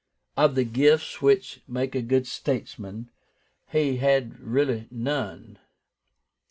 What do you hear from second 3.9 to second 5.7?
had really none.